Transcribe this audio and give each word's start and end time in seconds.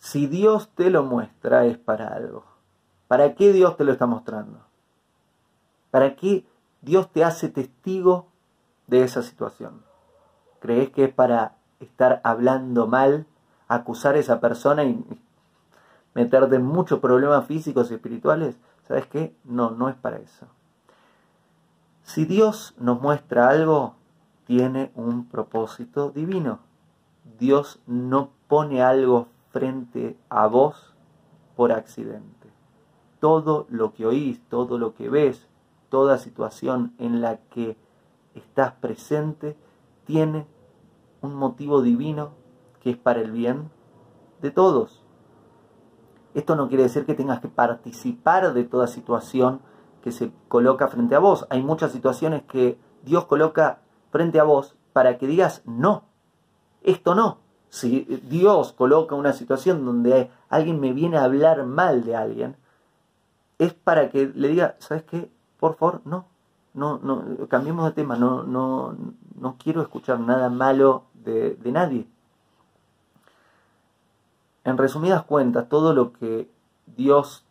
Si 0.00 0.26
Dios 0.26 0.70
te 0.74 0.90
lo 0.90 1.04
muestra 1.04 1.66
es 1.66 1.76
para 1.76 2.08
algo. 2.08 2.44
¿Para 3.06 3.34
qué 3.34 3.52
Dios 3.52 3.76
te 3.76 3.84
lo 3.84 3.92
está 3.92 4.06
mostrando? 4.06 4.58
¿Para 5.90 6.16
qué 6.16 6.46
Dios 6.80 7.12
te 7.12 7.22
hace 7.22 7.50
testigo 7.50 8.26
de 8.86 9.04
esa 9.04 9.22
situación? 9.22 9.82
¿Crees 10.58 10.88
que 10.90 11.04
es 11.04 11.12
para 11.12 11.56
estar 11.80 12.22
hablando 12.24 12.86
mal, 12.86 13.26
acusar 13.68 14.14
a 14.14 14.20
esa 14.20 14.40
persona 14.40 14.84
y 14.84 15.04
meterte 16.14 16.56
en 16.56 16.64
muchos 16.64 17.00
problemas 17.00 17.46
físicos 17.46 17.90
y 17.90 17.94
espirituales? 17.94 18.56
¿Sabes 18.88 19.06
qué? 19.06 19.36
No, 19.44 19.70
no 19.70 19.90
es 19.90 19.96
para 19.96 20.16
eso. 20.16 20.46
Si 22.04 22.24
Dios 22.24 22.74
nos 22.78 23.02
muestra 23.02 23.50
algo, 23.50 23.96
tiene 24.46 24.92
un 24.94 25.28
propósito 25.28 26.10
divino. 26.10 26.60
Dios 27.38 27.80
no 27.86 28.30
pone 28.48 28.82
algo 28.82 29.28
frente 29.50 30.18
a 30.28 30.46
vos 30.46 30.94
por 31.56 31.72
accidente. 31.72 32.48
Todo 33.20 33.66
lo 33.68 33.92
que 33.92 34.06
oís, 34.06 34.40
todo 34.48 34.78
lo 34.78 34.94
que 34.94 35.08
ves, 35.08 35.48
toda 35.88 36.18
situación 36.18 36.94
en 36.98 37.20
la 37.20 37.36
que 37.36 37.76
estás 38.34 38.72
presente, 38.72 39.56
tiene 40.04 40.46
un 41.20 41.34
motivo 41.34 41.82
divino 41.82 42.30
que 42.80 42.90
es 42.90 42.96
para 42.96 43.20
el 43.20 43.30
bien 43.30 43.70
de 44.40 44.50
todos. 44.50 45.04
Esto 46.34 46.56
no 46.56 46.68
quiere 46.68 46.84
decir 46.84 47.04
que 47.04 47.14
tengas 47.14 47.40
que 47.40 47.48
participar 47.48 48.54
de 48.54 48.64
toda 48.64 48.86
situación 48.86 49.60
que 50.02 50.12
se 50.12 50.32
coloca 50.48 50.88
frente 50.88 51.14
a 51.14 51.18
vos. 51.18 51.46
Hay 51.50 51.62
muchas 51.62 51.92
situaciones 51.92 52.42
que 52.44 52.78
Dios 53.02 53.26
coloca 53.26 53.80
frente 54.10 54.40
a 54.40 54.44
vos 54.44 54.76
para 54.92 55.18
que 55.18 55.26
digas 55.26 55.62
no, 55.66 56.04
esto 56.82 57.14
no. 57.14 57.38
Si 57.70 58.00
Dios 58.28 58.72
coloca 58.72 59.14
una 59.14 59.32
situación 59.32 59.84
donde 59.84 60.30
alguien 60.48 60.80
me 60.80 60.92
viene 60.92 61.16
a 61.16 61.24
hablar 61.24 61.64
mal 61.64 62.04
de 62.04 62.16
alguien, 62.16 62.56
es 63.58 63.72
para 63.74 64.10
que 64.10 64.26
le 64.34 64.48
diga, 64.48 64.74
¿sabes 64.80 65.04
qué? 65.04 65.30
Por 65.58 65.76
favor, 65.76 66.02
no, 66.04 66.26
no, 66.74 66.98
no, 66.98 67.46
cambiemos 67.48 67.84
de 67.84 67.92
tema, 67.92 68.16
no, 68.16 68.42
no, 68.42 68.96
no 69.38 69.56
quiero 69.56 69.82
escuchar 69.82 70.18
nada 70.18 70.50
malo 70.50 71.04
de, 71.14 71.54
de 71.54 71.72
nadie. 71.72 72.06
En 74.64 74.76
resumidas 74.76 75.22
cuentas, 75.24 75.68
todo 75.68 75.94
lo 75.94 76.12
que 76.12 76.50
Dios 76.96 77.44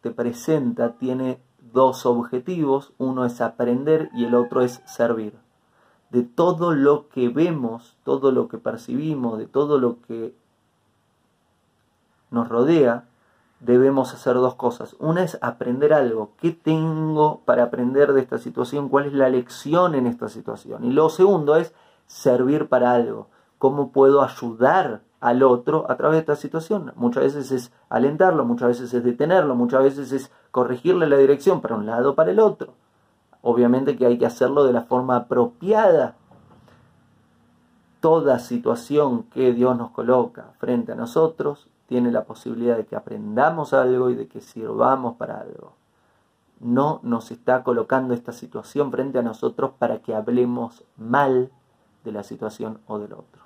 te 0.00 0.10
presenta 0.10 0.92
tiene 0.92 1.40
dos 1.72 2.06
objetivos, 2.06 2.92
uno 2.98 3.24
es 3.24 3.40
aprender 3.40 4.10
y 4.14 4.26
el 4.26 4.34
otro 4.34 4.62
es 4.62 4.80
servir. 4.86 5.43
De 6.14 6.22
todo 6.22 6.74
lo 6.74 7.08
que 7.08 7.28
vemos, 7.28 7.96
todo 8.04 8.30
lo 8.30 8.46
que 8.46 8.58
percibimos, 8.58 9.36
de 9.36 9.48
todo 9.48 9.80
lo 9.80 10.00
que 10.02 10.32
nos 12.30 12.48
rodea, 12.48 13.08
debemos 13.58 14.14
hacer 14.14 14.34
dos 14.34 14.54
cosas. 14.54 14.94
Una 15.00 15.24
es 15.24 15.36
aprender 15.40 15.92
algo. 15.92 16.30
¿Qué 16.40 16.52
tengo 16.52 17.40
para 17.44 17.64
aprender 17.64 18.12
de 18.12 18.20
esta 18.20 18.38
situación? 18.38 18.90
¿Cuál 18.90 19.06
es 19.06 19.12
la 19.12 19.28
lección 19.28 19.96
en 19.96 20.06
esta 20.06 20.28
situación? 20.28 20.84
Y 20.84 20.92
lo 20.92 21.08
segundo 21.08 21.56
es 21.56 21.74
servir 22.06 22.68
para 22.68 22.92
algo. 22.92 23.26
¿Cómo 23.58 23.90
puedo 23.90 24.22
ayudar 24.22 25.00
al 25.18 25.42
otro 25.42 25.90
a 25.90 25.96
través 25.96 26.18
de 26.18 26.20
esta 26.20 26.36
situación. 26.36 26.92
Muchas 26.94 27.24
veces 27.24 27.50
es 27.50 27.72
alentarlo, 27.88 28.44
muchas 28.44 28.68
veces 28.68 28.94
es 28.94 29.02
detenerlo, 29.02 29.56
muchas 29.56 29.82
veces 29.82 30.12
es 30.12 30.30
corregirle 30.52 31.08
la 31.08 31.16
dirección 31.16 31.60
para 31.60 31.74
un 31.74 31.86
lado 31.86 32.10
o 32.10 32.14
para 32.14 32.30
el 32.30 32.38
otro. 32.38 32.74
Obviamente 33.46 33.94
que 33.94 34.06
hay 34.06 34.16
que 34.16 34.24
hacerlo 34.24 34.64
de 34.64 34.72
la 34.72 34.84
forma 34.84 35.16
apropiada. 35.16 36.16
Toda 38.00 38.38
situación 38.38 39.24
que 39.24 39.52
Dios 39.52 39.76
nos 39.76 39.90
coloca 39.90 40.54
frente 40.58 40.92
a 40.92 40.94
nosotros 40.94 41.68
tiene 41.86 42.10
la 42.10 42.24
posibilidad 42.24 42.74
de 42.74 42.86
que 42.86 42.96
aprendamos 42.96 43.74
algo 43.74 44.08
y 44.08 44.14
de 44.14 44.28
que 44.28 44.40
sirvamos 44.40 45.16
para 45.16 45.42
algo. 45.42 45.74
No 46.58 47.00
nos 47.02 47.30
está 47.30 47.62
colocando 47.64 48.14
esta 48.14 48.32
situación 48.32 48.90
frente 48.90 49.18
a 49.18 49.22
nosotros 49.22 49.72
para 49.78 49.98
que 50.00 50.14
hablemos 50.14 50.82
mal 50.96 51.50
de 52.02 52.12
la 52.12 52.22
situación 52.22 52.78
o 52.86 52.98
del 52.98 53.12
otro. 53.12 53.42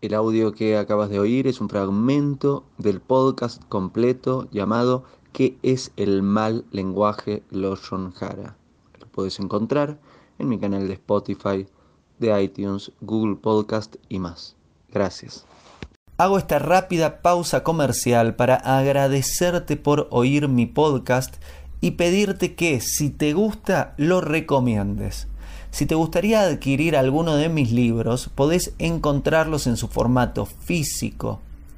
El 0.00 0.14
audio 0.14 0.50
que 0.50 0.76
acabas 0.76 1.10
de 1.10 1.20
oír 1.20 1.46
es 1.46 1.60
un 1.60 1.68
fragmento 1.68 2.64
del 2.76 3.00
podcast 3.00 3.62
completo 3.68 4.48
llamado 4.50 5.04
¿Qué 5.32 5.56
es 5.62 5.92
el 5.96 6.22
mal 6.22 6.66
lenguaje 6.72 7.42
Loshon 7.50 8.12
Hara? 8.20 8.54
Lo 9.00 9.06
puedes 9.06 9.40
encontrar 9.40 9.98
en 10.38 10.46
mi 10.50 10.58
canal 10.58 10.86
de 10.88 10.94
Spotify, 10.94 11.66
de 12.18 12.42
iTunes, 12.42 12.92
Google 13.00 13.36
Podcast 13.36 13.96
y 14.10 14.18
más. 14.18 14.56
Gracias. 14.92 15.46
Hago 16.18 16.36
esta 16.36 16.58
rápida 16.58 17.22
pausa 17.22 17.64
comercial 17.64 18.36
para 18.36 18.56
agradecerte 18.56 19.78
por 19.78 20.06
oír 20.10 20.48
mi 20.48 20.66
podcast 20.66 21.36
y 21.80 21.92
pedirte 21.92 22.54
que 22.54 22.82
si 22.82 23.08
te 23.08 23.32
gusta 23.32 23.94
lo 23.96 24.20
recomiendes. 24.20 25.28
Si 25.70 25.86
te 25.86 25.94
gustaría 25.94 26.42
adquirir 26.42 26.94
alguno 26.94 27.36
de 27.36 27.48
mis 27.48 27.72
libros, 27.72 28.28
podés 28.34 28.74
encontrarlos 28.78 29.66
en 29.66 29.78
su 29.78 29.88
formato 29.88 30.44
físico 30.44 31.40